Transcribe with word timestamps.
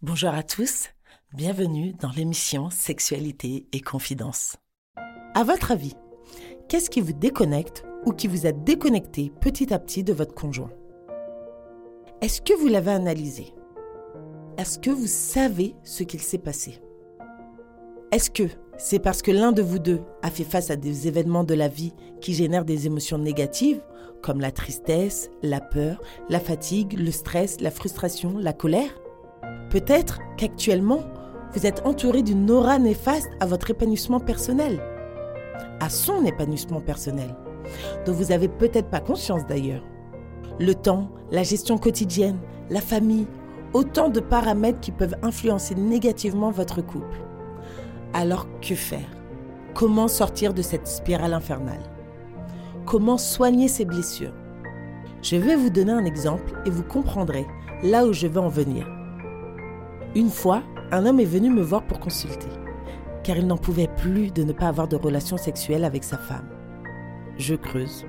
Bonjour 0.00 0.30
à 0.30 0.44
tous, 0.44 0.90
bienvenue 1.34 1.92
dans 1.92 2.10
l'émission 2.10 2.70
Sexualité 2.70 3.66
et 3.72 3.80
Confidence. 3.80 4.54
À 5.34 5.42
votre 5.42 5.72
avis, 5.72 5.94
qu'est-ce 6.68 6.88
qui 6.88 7.00
vous 7.00 7.12
déconnecte 7.12 7.84
ou 8.06 8.12
qui 8.12 8.28
vous 8.28 8.46
a 8.46 8.52
déconnecté 8.52 9.32
petit 9.40 9.74
à 9.74 9.80
petit 9.80 10.04
de 10.04 10.12
votre 10.12 10.34
conjoint? 10.34 10.70
Est-ce 12.20 12.40
que 12.40 12.56
vous 12.56 12.68
l'avez 12.68 12.92
analysé? 12.92 13.52
Est-ce 14.56 14.78
que 14.78 14.90
vous 14.90 15.08
savez 15.08 15.74
ce 15.82 16.04
qu'il 16.04 16.20
s'est 16.20 16.38
passé? 16.38 16.80
Est-ce 18.12 18.30
que 18.30 18.44
c'est 18.76 19.00
parce 19.00 19.20
que 19.20 19.32
l'un 19.32 19.50
de 19.50 19.62
vous 19.62 19.80
deux 19.80 20.02
a 20.22 20.30
fait 20.30 20.44
face 20.44 20.70
à 20.70 20.76
des 20.76 21.08
événements 21.08 21.42
de 21.42 21.54
la 21.54 21.66
vie 21.66 21.92
qui 22.20 22.34
génèrent 22.34 22.64
des 22.64 22.86
émotions 22.86 23.18
négatives, 23.18 23.82
comme 24.22 24.40
la 24.40 24.52
tristesse, 24.52 25.28
la 25.42 25.60
peur, 25.60 26.00
la 26.28 26.38
fatigue, 26.38 26.92
le 26.96 27.10
stress, 27.10 27.60
la 27.60 27.72
frustration, 27.72 28.38
la 28.38 28.52
colère? 28.52 28.96
Peut-être 29.70 30.18
qu'actuellement, 30.36 31.00
vous 31.52 31.66
êtes 31.66 31.84
entouré 31.86 32.22
d'une 32.22 32.50
aura 32.50 32.78
néfaste 32.78 33.30
à 33.40 33.46
votre 33.46 33.70
épanouissement 33.70 34.20
personnel, 34.20 34.80
à 35.80 35.88
son 35.88 36.24
épanouissement 36.24 36.80
personnel, 36.80 37.34
dont 38.06 38.12
vous 38.12 38.26
n'avez 38.26 38.48
peut-être 38.48 38.88
pas 38.88 39.00
conscience 39.00 39.46
d'ailleurs. 39.46 39.84
Le 40.58 40.74
temps, 40.74 41.10
la 41.30 41.42
gestion 41.42 41.78
quotidienne, 41.78 42.38
la 42.70 42.80
famille, 42.80 43.26
autant 43.72 44.08
de 44.08 44.20
paramètres 44.20 44.80
qui 44.80 44.92
peuvent 44.92 45.16
influencer 45.22 45.74
négativement 45.74 46.50
votre 46.50 46.82
couple. 46.82 47.20
Alors 48.12 48.46
que 48.60 48.74
faire? 48.74 49.08
Comment 49.74 50.08
sortir 50.08 50.54
de 50.54 50.62
cette 50.62 50.88
spirale 50.88 51.34
infernale? 51.34 51.82
Comment 52.86 53.18
soigner 53.18 53.68
ces 53.68 53.84
blessures? 53.84 54.32
Je 55.22 55.36
vais 55.36 55.56
vous 55.56 55.70
donner 55.70 55.92
un 55.92 56.04
exemple 56.04 56.52
et 56.64 56.70
vous 56.70 56.82
comprendrez 56.82 57.46
là 57.82 58.06
où 58.06 58.12
je 58.12 58.26
veux 58.26 58.40
en 58.40 58.48
venir. 58.48 58.88
Une 60.14 60.30
fois, 60.30 60.62
un 60.90 61.04
homme 61.04 61.20
est 61.20 61.26
venu 61.26 61.50
me 61.50 61.60
voir 61.62 61.82
pour 61.82 62.00
consulter, 62.00 62.48
car 63.22 63.36
il 63.36 63.46
n'en 63.46 63.58
pouvait 63.58 63.90
plus 63.98 64.30
de 64.30 64.42
ne 64.42 64.52
pas 64.52 64.68
avoir 64.68 64.88
de 64.88 64.96
relations 64.96 65.36
sexuelles 65.36 65.84
avec 65.84 66.02
sa 66.02 66.16
femme. 66.16 66.48
Je 67.36 67.54
creuse 67.54 68.06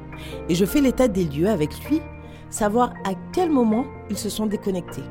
et 0.48 0.56
je 0.56 0.66
fais 0.66 0.80
l'état 0.80 1.10
des 1.10 1.26
lieux 1.26 1.50
avec 1.50 1.78
lui, 1.90 2.02
savoir 2.50 2.94
à 3.04 3.12
quel 3.34 3.50
moment 3.50 3.86
ils 4.10 4.18
se 4.18 4.30
sont 4.30 4.46
déconnectés. 4.46 5.04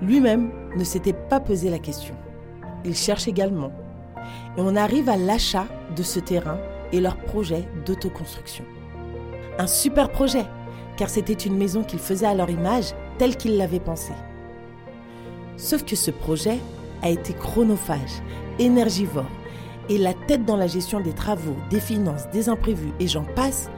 Lui-même 0.00 0.52
ne 0.76 0.84
s'était 0.84 1.12
pas 1.12 1.40
posé 1.40 1.70
la 1.70 1.80
question. 1.80 2.14
Il 2.84 2.94
cherche 2.94 3.26
également. 3.26 3.72
Et 4.56 4.60
on 4.60 4.76
arrive 4.76 5.08
à 5.08 5.16
l'achat 5.16 5.66
de 5.96 6.04
ce 6.04 6.20
terrain 6.20 6.58
et 6.92 7.00
leur 7.00 7.16
projet 7.16 7.68
d'autoconstruction. 7.84 8.64
Un 9.58 9.66
super 9.66 10.08
projet, 10.08 10.46
car 10.96 11.10
c'était 11.10 11.32
une 11.32 11.58
maison 11.58 11.82
qu'ils 11.82 11.98
faisaient 11.98 12.26
à 12.26 12.34
leur 12.34 12.48
image 12.48 12.94
telle 13.18 13.36
qu'ils 13.36 13.56
l'avaient 13.56 13.80
pensée. 13.80 14.14
Sauf 15.60 15.84
que 15.84 15.94
ce 15.94 16.10
projet 16.10 16.58
a 17.02 17.10
été 17.10 17.34
chronophage, 17.34 18.22
énergivore, 18.58 19.30
et 19.90 19.98
la 19.98 20.14
tête 20.14 20.46
dans 20.46 20.56
la 20.56 20.66
gestion 20.66 21.00
des 21.00 21.12
travaux, 21.12 21.56
des 21.68 21.80
finances, 21.80 22.30
des 22.32 22.48
imprévus 22.48 22.92
et 22.98 23.06
j'en 23.06 23.24
passe, 23.24 23.70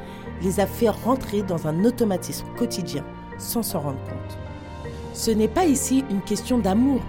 les 0.42 0.60
a 0.60 0.66
fait 0.66 0.90
rentrer 0.90 1.42
dans 1.42 1.66
un 1.66 1.84
automatisme 1.84 2.46
quotidien 2.56 3.04
sans 3.36 3.64
s'en 3.64 3.80
rendre 3.80 4.02
compte. 4.04 4.38
Ce 5.12 5.32
n'est 5.32 5.48
pas 5.48 5.64
ici 5.64 6.04
une 6.08 6.22
question 6.22 6.58
d'amour, 6.58 7.00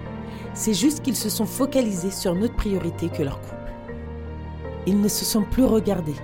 c'est 0.54 0.74
juste 0.74 1.02
qu'ils 1.02 1.16
se 1.16 1.28
sont 1.28 1.46
focalisés 1.46 2.10
sur 2.10 2.34
notre 2.34 2.56
priorité 2.56 3.08
que 3.08 3.22
leur 3.22 3.40
couple. 3.40 3.72
Ils 4.86 5.00
ne 5.00 5.08
se 5.08 5.24
sont 5.24 5.42
plus 5.42 5.64
regardés, 5.64 6.16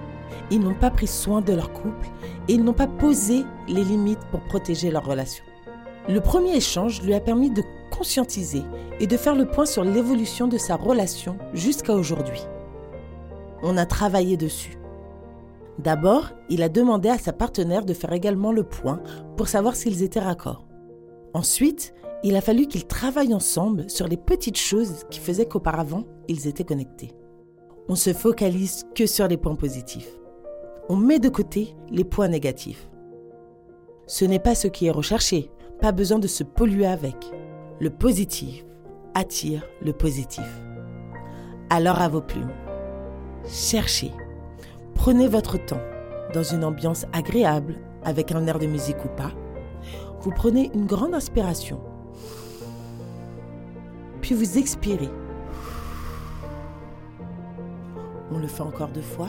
ils 0.51 0.61
n'ont 0.61 0.75
pas 0.75 0.91
pris 0.91 1.07
soin 1.07 1.41
de 1.41 1.53
leur 1.53 1.73
couple 1.73 2.09
et 2.49 2.55
ils 2.55 2.65
n'ont 2.65 2.73
pas 2.73 2.89
posé 2.89 3.45
les 3.69 3.85
limites 3.85 4.27
pour 4.33 4.41
protéger 4.41 4.91
leur 4.91 5.05
relation. 5.05 5.45
Le 6.09 6.21
premier 6.21 6.57
échange 6.57 7.03
lui 7.03 7.15
a 7.15 7.21
permis 7.21 7.51
de 7.51 7.63
conscientiser 8.01 8.63
et 8.99 9.07
de 9.07 9.17
faire 9.19 9.35
le 9.35 9.45
point 9.45 9.67
sur 9.67 9.85
l'évolution 9.85 10.49
de 10.49 10.57
sa 10.57 10.75
relation 10.75 11.37
jusqu'à 11.53 11.93
aujourd'hui. 11.93 12.41
On 13.63 13.77
a 13.77 13.85
travaillé 13.85 14.39
dessus. 14.39 14.79
D'abord, 15.79 16.31
il 16.49 16.63
a 16.63 16.71
demandé 16.71 17.11
à 17.11 17.19
sa 17.19 17.35
partenaire 17.35 17.85
de 17.85 17.93
faire 17.93 18.15
également 18.15 18.53
le 18.53 18.63
point 18.63 19.03
pour 19.37 19.49
savoir 19.49 19.77
s'ils 19.77 20.03
étaient 20.03 20.19
raccords. 20.19 20.67
Ensuite, 21.35 21.93
il 22.23 22.37
a 22.37 22.41
fallu 22.41 22.69
qu'ils 22.69 22.87
travaillent 22.87 23.35
ensemble 23.35 23.91
sur 23.91 24.09
les 24.09 24.17
petites 24.17 24.59
choses 24.59 25.05
qui 25.11 25.21
faisaient 25.21 25.45
qu'auparavant, 25.45 26.05
ils 26.27 26.49
étaient 26.49 26.65
connectés. 26.65 27.13
On 27.91 27.97
se 27.97 28.15
focalise 28.15 28.87
que 28.95 29.05
sur 29.05 29.29
les 29.29 29.37
points 29.37 29.57
positifs. 29.57 30.19
On 30.89 30.97
met 30.97 31.19
de 31.19 31.29
côté 31.29 31.77
les 31.91 32.05
points 32.05 32.29
négatifs. 32.29 32.89
Ce 34.07 34.25
n'est 34.25 34.39
pas 34.39 34.55
ce 34.55 34.69
qui 34.69 34.87
est 34.87 34.91
recherché, 34.91 35.51
pas 35.83 35.93
besoin 35.93 36.19
de 36.19 36.29
se 36.29 36.45
polluer 36.45 36.87
avec. 36.87 37.31
Le 37.81 37.89
positif 37.89 38.63
attire 39.15 39.65
le 39.81 39.95
positif. 39.95 40.45
Alors 41.71 42.03
à 42.03 42.11
vos 42.11 42.21
plumes. 42.21 42.53
Cherchez. 43.47 44.13
Prenez 44.95 45.29
votre 45.29 45.57
temps 45.57 45.81
dans 46.35 46.43
une 46.43 46.63
ambiance 46.63 47.07
agréable 47.15 47.77
avec 48.05 48.33
un 48.33 48.47
air 48.47 48.59
de 48.59 48.67
musique 48.67 49.03
ou 49.03 49.09
pas. 49.09 49.31
Vous 50.21 50.31
prenez 50.31 50.71
une 50.75 50.85
grande 50.85 51.15
inspiration. 51.15 51.81
Puis 54.21 54.35
vous 54.35 54.59
expirez. 54.59 55.09
On 58.31 58.39
le 58.41 58.47
fait 58.47 58.61
encore 58.61 58.89
deux 58.89 59.01
fois. 59.01 59.29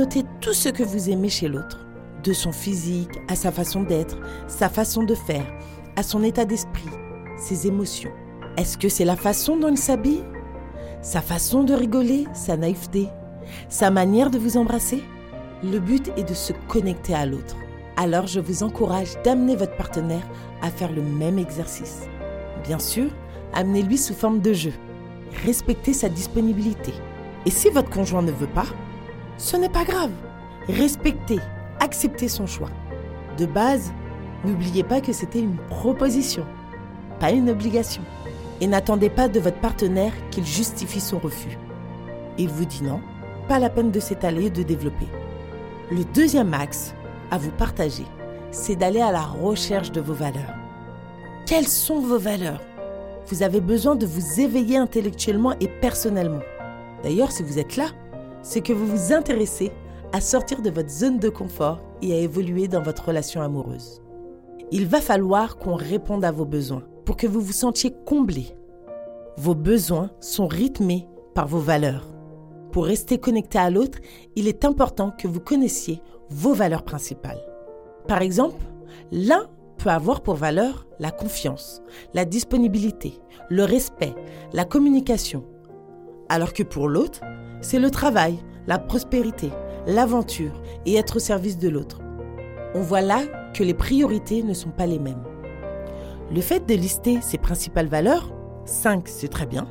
Notez 0.00 0.24
tout 0.40 0.54
ce 0.54 0.70
que 0.70 0.82
vous 0.82 1.10
aimez 1.10 1.28
chez 1.28 1.46
l'autre, 1.46 1.84
de 2.24 2.32
son 2.32 2.52
physique 2.52 3.20
à 3.28 3.36
sa 3.36 3.52
façon 3.52 3.82
d'être, 3.82 4.16
sa 4.48 4.70
façon 4.70 5.02
de 5.02 5.14
faire, 5.14 5.44
à 5.94 6.02
son 6.02 6.22
état 6.22 6.46
d'esprit, 6.46 6.88
ses 7.36 7.66
émotions. 7.66 8.10
Est-ce 8.56 8.78
que 8.78 8.88
c'est 8.88 9.04
la 9.04 9.16
façon 9.16 9.58
dont 9.58 9.68
il 9.68 9.76
s'habille? 9.76 10.24
Sa 11.02 11.20
façon 11.20 11.64
de 11.64 11.74
rigoler, 11.74 12.24
sa 12.32 12.56
naïveté, 12.56 13.08
sa 13.68 13.90
manière 13.90 14.30
de 14.30 14.38
vous 14.38 14.56
embrasser? 14.56 15.04
Le 15.62 15.78
but 15.78 16.10
est 16.16 16.26
de 16.26 16.32
se 16.32 16.54
connecter 16.66 17.12
à 17.12 17.26
l'autre. 17.26 17.56
Alors 17.98 18.26
je 18.26 18.40
vous 18.40 18.62
encourage 18.62 19.20
d'amener 19.22 19.54
votre 19.54 19.76
partenaire 19.76 20.26
à 20.62 20.70
faire 20.70 20.92
le 20.92 21.02
même 21.02 21.38
exercice. 21.38 22.04
Bien 22.64 22.78
sûr, 22.78 23.10
amenez-lui 23.52 23.98
sous 23.98 24.14
forme 24.14 24.40
de 24.40 24.54
jeu. 24.54 24.72
Respectez 25.44 25.92
sa 25.92 26.08
disponibilité. 26.08 26.94
Et 27.44 27.50
si 27.50 27.68
votre 27.68 27.90
conjoint 27.90 28.22
ne 28.22 28.32
veut 28.32 28.46
pas, 28.46 28.66
ce 29.40 29.56
n'est 29.56 29.70
pas 29.70 29.84
grave. 29.84 30.12
Respectez, 30.68 31.38
acceptez 31.80 32.28
son 32.28 32.46
choix. 32.46 32.68
De 33.38 33.46
base, 33.46 33.90
n'oubliez 34.44 34.82
pas 34.82 35.00
que 35.00 35.14
c'était 35.14 35.40
une 35.40 35.56
proposition, 35.70 36.44
pas 37.18 37.30
une 37.30 37.48
obligation. 37.48 38.02
Et 38.60 38.66
n'attendez 38.66 39.08
pas 39.08 39.28
de 39.28 39.40
votre 39.40 39.58
partenaire 39.58 40.12
qu'il 40.30 40.44
justifie 40.44 41.00
son 41.00 41.18
refus. 41.18 41.56
Il 42.36 42.50
vous 42.50 42.66
dit 42.66 42.82
non, 42.82 43.00
pas 43.48 43.58
la 43.58 43.70
peine 43.70 43.90
de 43.90 43.98
s'étaler 43.98 44.46
et 44.46 44.50
de 44.50 44.62
développer. 44.62 45.08
Le 45.90 46.04
deuxième 46.04 46.52
axe 46.52 46.94
à 47.30 47.38
vous 47.38 47.50
partager, 47.50 48.04
c'est 48.50 48.76
d'aller 48.76 49.00
à 49.00 49.10
la 49.10 49.22
recherche 49.22 49.90
de 49.90 50.02
vos 50.02 50.12
valeurs. 50.12 50.54
Quelles 51.46 51.66
sont 51.66 52.00
vos 52.00 52.18
valeurs? 52.18 52.60
Vous 53.28 53.42
avez 53.42 53.62
besoin 53.62 53.96
de 53.96 54.04
vous 54.04 54.40
éveiller 54.40 54.76
intellectuellement 54.76 55.54
et 55.60 55.68
personnellement. 55.68 56.42
D'ailleurs, 57.02 57.32
si 57.32 57.42
vous 57.42 57.58
êtes 57.58 57.76
là, 57.76 57.86
c'est 58.42 58.60
que 58.60 58.72
vous 58.72 58.86
vous 58.86 59.12
intéressez 59.12 59.72
à 60.12 60.20
sortir 60.20 60.62
de 60.62 60.70
votre 60.70 60.90
zone 60.90 61.18
de 61.18 61.28
confort 61.28 61.80
et 62.02 62.12
à 62.12 62.18
évoluer 62.18 62.68
dans 62.68 62.82
votre 62.82 63.06
relation 63.06 63.42
amoureuse. 63.42 64.02
Il 64.72 64.86
va 64.86 65.00
falloir 65.00 65.56
qu'on 65.56 65.74
réponde 65.74 66.24
à 66.24 66.32
vos 66.32 66.44
besoins 66.44 66.84
pour 67.04 67.16
que 67.16 67.26
vous 67.26 67.40
vous 67.40 67.52
sentiez 67.52 67.92
comblé. 68.06 68.54
Vos 69.36 69.54
besoins 69.54 70.10
sont 70.20 70.46
rythmés 70.46 71.08
par 71.34 71.46
vos 71.46 71.58
valeurs. 71.58 72.06
Pour 72.72 72.86
rester 72.86 73.18
connecté 73.18 73.58
à 73.58 73.70
l'autre, 73.70 73.98
il 74.36 74.46
est 74.46 74.64
important 74.64 75.10
que 75.10 75.26
vous 75.26 75.40
connaissiez 75.40 76.00
vos 76.30 76.54
valeurs 76.54 76.84
principales. 76.84 77.40
Par 78.06 78.22
exemple, 78.22 78.64
l'un 79.10 79.48
peut 79.78 79.90
avoir 79.90 80.20
pour 80.20 80.34
valeur 80.34 80.86
la 80.98 81.10
confiance, 81.10 81.82
la 82.14 82.24
disponibilité, 82.24 83.14
le 83.48 83.64
respect, 83.64 84.14
la 84.52 84.64
communication, 84.64 85.44
alors 86.30 86.54
que 86.54 86.62
pour 86.62 86.88
l'autre, 86.88 87.20
c'est 87.60 87.80
le 87.80 87.90
travail, 87.90 88.38
la 88.66 88.78
prospérité, 88.78 89.50
l'aventure 89.86 90.62
et 90.86 90.94
être 90.94 91.16
au 91.16 91.18
service 91.18 91.58
de 91.58 91.68
l'autre. 91.68 92.00
On 92.74 92.80
voit 92.80 93.00
là 93.00 93.22
que 93.52 93.64
les 93.64 93.74
priorités 93.74 94.42
ne 94.44 94.54
sont 94.54 94.70
pas 94.70 94.86
les 94.86 95.00
mêmes. 95.00 95.22
Le 96.32 96.40
fait 96.40 96.64
de 96.66 96.74
lister 96.74 97.20
ses 97.20 97.36
principales 97.36 97.88
valeurs, 97.88 98.32
5 98.64 99.08
c'est 99.08 99.28
très 99.28 99.46
bien, 99.46 99.66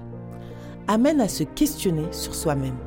amène 0.87 1.21
à 1.21 1.29
se 1.29 1.43
questionner 1.43 2.05
sur 2.11 2.35
soi-même, 2.35 2.77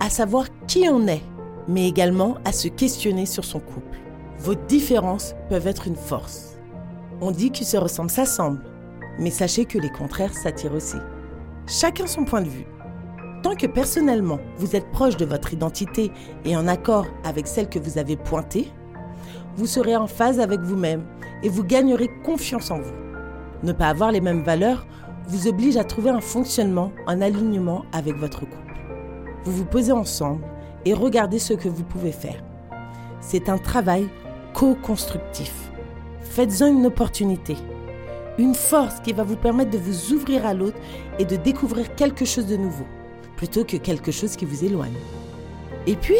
à 0.00 0.08
savoir 0.08 0.46
qui 0.66 0.88
on 0.88 1.06
est, 1.06 1.22
mais 1.68 1.86
également 1.86 2.38
à 2.46 2.52
se 2.52 2.68
questionner 2.68 3.26
sur 3.26 3.44
son 3.44 3.60
couple. 3.60 3.98
Vos 4.38 4.54
différences 4.54 5.34
peuvent 5.50 5.66
être 5.66 5.88
une 5.88 5.96
force. 5.96 6.58
On 7.20 7.32
dit 7.32 7.50
qu'ils 7.50 7.66
se 7.66 7.76
ressemblent 7.76 8.10
s'assemblent, 8.10 8.64
Mais 9.18 9.30
sachez 9.30 9.64
que 9.64 9.78
les 9.78 9.90
contraires 9.90 10.32
s'attirent 10.32 10.74
aussi. 10.74 10.96
Chacun 11.66 12.06
son 12.06 12.24
point 12.24 12.40
de 12.40 12.48
vue. 12.48 12.66
Tant 13.42 13.54
que 13.54 13.66
personnellement, 13.66 14.40
vous 14.56 14.74
êtes 14.74 14.90
proche 14.90 15.16
de 15.16 15.24
votre 15.24 15.52
identité 15.52 16.10
et 16.44 16.56
en 16.56 16.66
accord 16.66 17.06
avec 17.24 17.46
celle 17.46 17.68
que 17.68 17.78
vous 17.78 17.96
avez 17.96 18.16
pointée, 18.16 18.68
vous 19.56 19.66
serez 19.66 19.96
en 19.96 20.08
phase 20.08 20.40
avec 20.40 20.60
vous-même 20.60 21.04
et 21.44 21.48
vous 21.48 21.62
gagnerez 21.62 22.10
confiance 22.24 22.70
en 22.70 22.80
vous. 22.80 22.94
Ne 23.62 23.72
pas 23.72 23.88
avoir 23.88 24.10
les 24.10 24.20
mêmes 24.20 24.42
valeurs 24.42 24.86
vous 25.28 25.46
oblige 25.46 25.76
à 25.76 25.84
trouver 25.84 26.10
un 26.10 26.20
fonctionnement 26.20 26.90
en 27.06 27.20
alignement 27.20 27.84
avec 27.92 28.16
votre 28.16 28.40
couple. 28.40 28.56
Vous 29.44 29.52
vous 29.52 29.64
posez 29.64 29.92
ensemble 29.92 30.44
et 30.84 30.94
regardez 30.94 31.38
ce 31.38 31.52
que 31.52 31.68
vous 31.68 31.84
pouvez 31.84 32.12
faire. 32.12 32.42
C'est 33.20 33.48
un 33.48 33.58
travail 33.58 34.08
co-constructif. 34.54 35.70
Faites-en 36.22 36.66
une 36.66 36.86
opportunité, 36.86 37.56
une 38.38 38.54
force 38.54 39.00
qui 39.00 39.12
va 39.12 39.22
vous 39.22 39.36
permettre 39.36 39.70
de 39.70 39.78
vous 39.78 40.14
ouvrir 40.14 40.46
à 40.46 40.54
l'autre 40.54 40.78
et 41.18 41.24
de 41.24 41.36
découvrir 41.36 41.94
quelque 41.94 42.24
chose 42.24 42.46
de 42.46 42.56
nouveau, 42.56 42.86
plutôt 43.38 43.64
que 43.64 43.76
quelque 43.76 44.10
chose 44.10 44.36
qui 44.36 44.44
vous 44.44 44.64
éloigne. 44.64 44.98
Et 45.86 45.94
puis, 45.94 46.18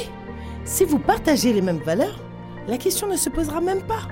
si 0.65 0.85
vous 0.85 1.01
partagez 1.01 1.53
les 1.53 1.61
mêmes 1.61 1.83
valeurs, 1.85 2.21
la 2.69 2.79
question 2.79 3.09
ne 3.09 3.17
se 3.17 3.29
posera 3.29 3.61
même 3.61 3.83
pas. 3.83 4.07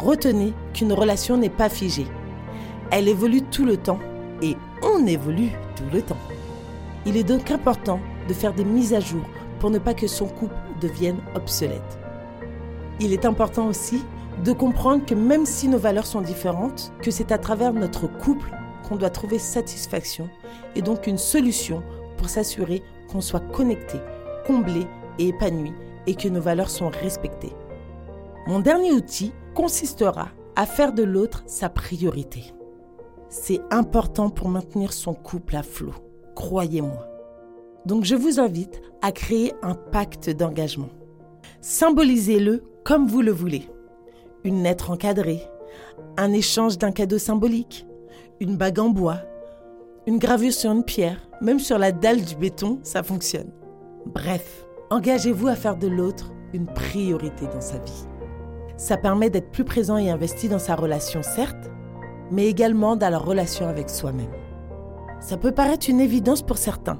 Retenez 0.00 0.52
qu'une 0.74 0.92
relation 0.92 1.36
n'est 1.36 1.48
pas 1.48 1.68
figée. 1.68 2.08
Elle 2.90 3.06
évolue 3.06 3.42
tout 3.42 3.64
le 3.64 3.76
temps 3.76 4.00
et 4.42 4.56
on 4.82 5.06
évolue 5.06 5.52
tout 5.76 5.84
le 5.92 6.02
temps. 6.02 6.18
Il 7.06 7.16
est 7.16 7.24
donc 7.24 7.52
important 7.52 8.00
de 8.28 8.34
faire 8.34 8.52
des 8.52 8.64
mises 8.64 8.94
à 8.94 9.00
jour 9.00 9.22
pour 9.60 9.70
ne 9.70 9.78
pas 9.78 9.94
que 9.94 10.08
son 10.08 10.26
couple 10.26 10.56
devienne 10.80 11.20
obsolète. 11.36 11.98
Il 12.98 13.12
est 13.12 13.26
important 13.26 13.68
aussi 13.68 14.02
de 14.44 14.52
comprendre 14.52 15.06
que 15.06 15.14
même 15.14 15.46
si 15.46 15.68
nos 15.68 15.78
valeurs 15.78 16.06
sont 16.06 16.20
différentes, 16.20 16.92
que 17.00 17.12
c'est 17.12 17.30
à 17.30 17.38
travers 17.38 17.72
notre 17.72 18.08
couple 18.08 18.50
qu'on 18.88 18.96
doit 18.96 19.10
trouver 19.10 19.38
satisfaction 19.38 20.28
et 20.74 20.82
donc 20.82 21.06
une 21.06 21.18
solution 21.18 21.84
pour 22.20 22.28
s'assurer 22.28 22.82
qu'on 23.10 23.22
soit 23.22 23.40
connecté, 23.40 23.96
comblé 24.46 24.86
et 25.18 25.28
épanoui 25.28 25.72
et 26.06 26.14
que 26.14 26.28
nos 26.28 26.42
valeurs 26.42 26.68
sont 26.68 26.90
respectées. 26.90 27.54
Mon 28.46 28.60
dernier 28.60 28.92
outil 28.92 29.32
consistera 29.54 30.28
à 30.54 30.66
faire 30.66 30.92
de 30.92 31.02
l'autre 31.02 31.42
sa 31.46 31.70
priorité. 31.70 32.52
C'est 33.30 33.62
important 33.70 34.28
pour 34.28 34.50
maintenir 34.50 34.92
son 34.92 35.14
couple 35.14 35.56
à 35.56 35.62
flot, 35.62 35.94
croyez-moi. 36.34 37.08
Donc 37.86 38.04
je 38.04 38.16
vous 38.16 38.38
invite 38.38 38.82
à 39.00 39.12
créer 39.12 39.54
un 39.62 39.74
pacte 39.74 40.28
d'engagement. 40.28 40.90
Symbolisez-le 41.62 42.62
comme 42.84 43.06
vous 43.06 43.22
le 43.22 43.32
voulez. 43.32 43.66
Une 44.44 44.62
lettre 44.62 44.90
encadrée, 44.90 45.40
un 46.18 46.34
échange 46.34 46.76
d'un 46.76 46.92
cadeau 46.92 47.16
symbolique, 47.16 47.86
une 48.40 48.56
bague 48.56 48.78
en 48.78 48.90
bois, 48.90 49.20
une 50.06 50.18
gravure 50.18 50.52
sur 50.52 50.70
une 50.70 50.84
pierre, 50.84 51.29
même 51.40 51.58
sur 51.58 51.78
la 51.78 51.92
dalle 51.92 52.22
du 52.22 52.36
béton, 52.36 52.80
ça 52.82 53.02
fonctionne. 53.02 53.50
Bref, 54.06 54.64
engagez-vous 54.90 55.48
à 55.48 55.54
faire 55.54 55.76
de 55.76 55.88
l'autre 55.88 56.32
une 56.52 56.66
priorité 56.66 57.46
dans 57.46 57.60
sa 57.60 57.78
vie. 57.78 58.06
Ça 58.76 58.96
permet 58.96 59.30
d'être 59.30 59.50
plus 59.50 59.64
présent 59.64 59.98
et 59.98 60.10
investi 60.10 60.48
dans 60.48 60.58
sa 60.58 60.74
relation, 60.74 61.22
certes, 61.22 61.70
mais 62.30 62.46
également 62.46 62.96
dans 62.96 63.10
la 63.10 63.18
relation 63.18 63.68
avec 63.68 63.90
soi-même. 63.90 64.30
Ça 65.20 65.36
peut 65.36 65.52
paraître 65.52 65.90
une 65.90 66.00
évidence 66.00 66.42
pour 66.42 66.58
certains, 66.58 66.98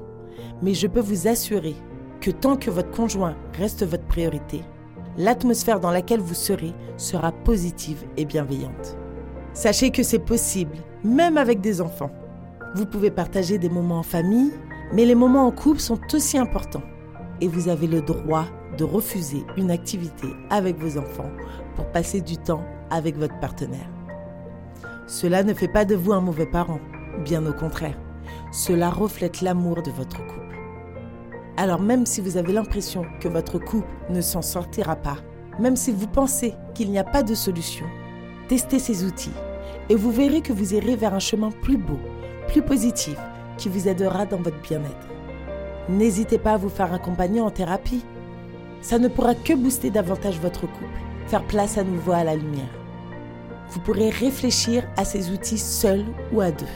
mais 0.62 0.74
je 0.74 0.86
peux 0.86 1.00
vous 1.00 1.26
assurer 1.26 1.74
que 2.20 2.30
tant 2.30 2.56
que 2.56 2.70
votre 2.70 2.90
conjoint 2.90 3.34
reste 3.54 3.84
votre 3.84 4.04
priorité, 4.06 4.60
l'atmosphère 5.16 5.80
dans 5.80 5.90
laquelle 5.90 6.20
vous 6.20 6.34
serez 6.34 6.74
sera 6.96 7.32
positive 7.32 8.04
et 8.16 8.26
bienveillante. 8.26 8.98
Sachez 9.54 9.90
que 9.90 10.02
c'est 10.02 10.18
possible, 10.18 10.76
même 11.02 11.36
avec 11.36 11.60
des 11.60 11.80
enfants. 11.80 12.10
Vous 12.74 12.86
pouvez 12.86 13.10
partager 13.10 13.58
des 13.58 13.68
moments 13.68 13.98
en 13.98 14.04
famille, 14.04 14.52
mais 14.92 15.04
les 15.04 15.16
moments 15.16 15.46
en 15.46 15.50
couple 15.50 15.80
sont 15.80 15.98
aussi 16.12 16.38
importants. 16.38 16.82
Et 17.40 17.48
vous 17.48 17.68
avez 17.68 17.88
le 17.88 18.00
droit 18.00 18.46
de 18.78 18.84
refuser 18.84 19.44
une 19.56 19.72
activité 19.72 20.28
avec 20.50 20.78
vos 20.78 20.98
enfants 20.98 21.30
pour 21.74 21.86
passer 21.86 22.20
du 22.20 22.36
temps 22.36 22.64
avec 22.90 23.16
votre 23.16 23.38
partenaire. 23.40 23.90
Cela 25.08 25.42
ne 25.42 25.52
fait 25.52 25.68
pas 25.68 25.84
de 25.84 25.96
vous 25.96 26.12
un 26.12 26.20
mauvais 26.20 26.46
parent, 26.46 26.78
bien 27.24 27.44
au 27.44 27.52
contraire. 27.52 27.98
Cela 28.52 28.90
reflète 28.90 29.40
l'amour 29.40 29.82
de 29.82 29.90
votre 29.90 30.18
couple. 30.18 30.40
Alors 31.56 31.80
même 31.80 32.06
si 32.06 32.20
vous 32.20 32.36
avez 32.36 32.52
l'impression 32.52 33.04
que 33.20 33.28
votre 33.28 33.58
couple 33.58 33.88
ne 34.10 34.20
s'en 34.20 34.42
sortira 34.42 34.94
pas, 34.94 35.16
même 35.58 35.76
si 35.76 35.90
vous 35.90 36.06
pensez 36.06 36.54
qu'il 36.74 36.90
n'y 36.90 36.98
a 36.98 37.04
pas 37.04 37.24
de 37.24 37.34
solution, 37.34 37.86
testez 38.48 38.78
ces 38.78 39.04
outils 39.04 39.34
et 39.88 39.96
vous 39.96 40.12
verrez 40.12 40.40
que 40.40 40.52
vous 40.52 40.74
irez 40.74 40.94
vers 40.94 41.14
un 41.14 41.18
chemin 41.18 41.50
plus 41.50 41.76
beau, 41.76 41.98
plus 42.50 42.62
positif, 42.62 43.16
qui 43.56 43.68
vous 43.68 43.88
aidera 43.88 44.26
dans 44.26 44.38
votre 44.38 44.60
bien-être. 44.60 45.08
N'hésitez 45.88 46.38
pas 46.38 46.52
à 46.52 46.56
vous 46.56 46.68
faire 46.68 46.92
accompagner 46.92 47.40
en 47.40 47.50
thérapie. 47.50 48.04
Ça 48.80 48.98
ne 48.98 49.08
pourra 49.08 49.34
que 49.34 49.54
booster 49.54 49.90
davantage 49.90 50.38
votre 50.40 50.62
couple, 50.62 51.00
faire 51.26 51.44
place 51.44 51.78
à 51.78 51.84
nouveau 51.84 52.12
à 52.12 52.24
la 52.24 52.36
lumière. 52.36 52.74
Vous 53.70 53.80
pourrez 53.80 54.10
réfléchir 54.10 54.84
à 54.96 55.04
ces 55.04 55.30
outils 55.30 55.58
seul 55.58 56.04
ou 56.32 56.40
à 56.40 56.50
deux. 56.50 56.66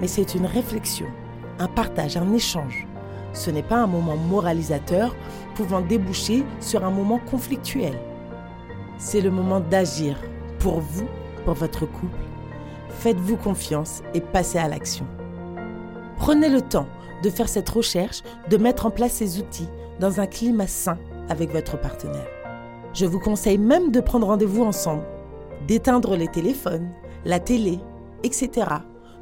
Mais 0.00 0.08
c'est 0.08 0.34
une 0.34 0.46
réflexion, 0.46 1.06
un 1.58 1.68
partage, 1.68 2.16
un 2.16 2.32
échange 2.32 2.88
ce 3.32 3.50
n'est 3.50 3.62
pas 3.62 3.76
un 3.76 3.86
moment 3.86 4.16
moralisateur 4.16 5.14
pouvant 5.54 5.80
déboucher 5.80 6.44
sur 6.60 6.84
un 6.84 6.90
moment 6.90 7.20
conflictuel. 7.30 7.98
C'est 8.98 9.20
le 9.20 9.30
moment 9.30 9.60
d'agir 9.60 10.18
pour 10.58 10.80
vous, 10.80 11.06
pour 11.44 11.54
votre 11.54 11.86
couple. 11.86 12.18
Faites-vous 12.98 13.36
confiance 13.36 14.02
et 14.12 14.20
passez 14.20 14.58
à 14.58 14.66
l'action. 14.66 15.06
Prenez 16.16 16.48
le 16.48 16.60
temps 16.60 16.88
de 17.22 17.30
faire 17.30 17.48
cette 17.48 17.68
recherche, 17.68 18.22
de 18.50 18.56
mettre 18.56 18.86
en 18.86 18.90
place 18.90 19.12
ces 19.12 19.38
outils 19.38 19.68
dans 20.00 20.20
un 20.20 20.26
climat 20.26 20.66
sain 20.66 20.98
avec 21.28 21.52
votre 21.52 21.80
partenaire. 21.80 22.26
Je 22.94 23.06
vous 23.06 23.20
conseille 23.20 23.58
même 23.58 23.92
de 23.92 24.00
prendre 24.00 24.26
rendez-vous 24.26 24.64
ensemble, 24.64 25.04
d'éteindre 25.68 26.16
les 26.16 26.26
téléphones, 26.26 26.90
la 27.24 27.38
télé, 27.38 27.78
etc. 28.24 28.66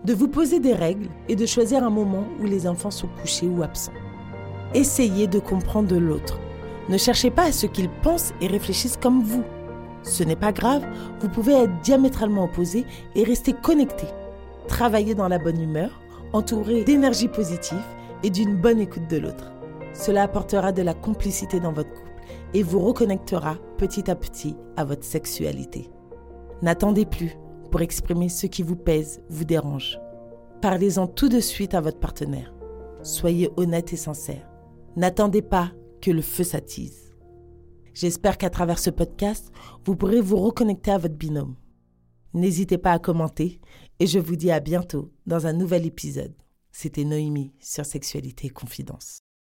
De 0.05 0.15
vous 0.15 0.29
poser 0.29 0.59
des 0.59 0.73
règles 0.73 1.11
et 1.29 1.37
de 1.37 1.45
choisir 1.45 1.85
un 1.85 1.91
moment 1.91 2.25
où 2.41 2.45
les 2.45 2.67
enfants 2.67 2.91
sont 2.91 3.09
couchés 3.21 3.47
ou 3.47 3.63
absents. 3.63 3.93
Essayez 4.73 5.27
de 5.27 5.39
comprendre 5.39 5.97
l'autre. 5.97 6.39
Ne 6.89 6.97
cherchez 6.97 7.31
pas 7.31 7.45
à 7.45 7.53
ce 7.53 7.67
qu'il 7.67 7.91
pense 7.91 8.33
et 8.41 8.47
réfléchisse 8.47 8.97
comme 8.97 9.23
vous. 9.23 9.45
Ce 10.07 10.23
n'est 10.23 10.37
pas 10.37 10.53
grave, 10.53 10.85
vous 11.21 11.29
pouvez 11.29 11.53
être 11.53 11.81
diamétralement 11.81 12.45
opposés 12.45 12.87
et 13.17 13.25
rester 13.25 13.53
connectés. 13.53 14.07
Travaillez 14.69 15.15
dans 15.15 15.29
la 15.29 15.39
bonne 15.39 15.61
humeur, 15.61 16.01
entouré 16.33 16.85
d'énergie 16.85 17.29
positive 17.29 17.83
et 18.23 18.31
d'une 18.31 18.57
bonne 18.57 18.81
écoute 18.81 19.09
de 19.11 19.19
l'autre. 19.19 19.53
Cela 19.95 20.23
apportera 20.23 20.73
de 20.73 20.83
la 20.83 20.95
complicité 20.95 21.59
dans 21.59 21.73
votre 21.73 21.93
couple 21.93 22.23
et 22.55 22.63
vous 22.63 22.79
reconnectera 22.79 23.57
petit 23.79 24.09
à 24.11 24.15
petit 24.15 24.57
à 24.77 24.85
votre 24.85 25.05
sexualité. 25.05 25.91
N'attendez 26.63 27.05
plus 27.05 27.37
pour 27.71 27.81
exprimer 27.81 28.29
ce 28.29 28.47
qui 28.47 28.63
vous 28.63 28.77
pèse, 28.77 29.21
vous 29.29 29.45
dérange. 29.45 29.99
Parlez-en 30.63 31.09
tout 31.09 31.29
de 31.29 31.41
suite 31.41 31.75
à 31.75 31.81
votre 31.81 31.99
partenaire. 31.99 32.55
Soyez 33.03 33.51
honnête 33.57 33.93
et 33.93 33.97
sincère. 33.97 34.49
N'attendez 34.95 35.43
pas 35.43 35.73
que 36.01 36.11
le 36.11 36.23
feu 36.23 36.45
s'attise. 36.45 37.06
J'espère 37.97 38.37
qu'à 38.37 38.51
travers 38.51 38.79
ce 38.79 38.91
podcast, 38.91 39.51
vous 39.87 39.97
pourrez 39.97 40.21
vous 40.21 40.37
reconnecter 40.37 40.91
à 40.91 40.99
votre 40.99 41.15
binôme. 41.15 41.57
N'hésitez 42.35 42.77
pas 42.77 42.93
à 42.93 42.99
commenter 42.99 43.59
et 44.01 44.07
je 44.07 44.19
vous 44.19 44.37
dis 44.37 44.51
à 44.51 44.61
bientôt 44.61 45.15
dans 45.25 45.47
un 45.47 45.55
nouvel 45.55 45.87
épisode. 45.87 46.35
C'était 46.73 47.05
Noémie 47.05 47.55
sur 47.59 47.87
Sexualité 47.87 48.49
et 48.49 48.51
Confidence. 48.51 49.26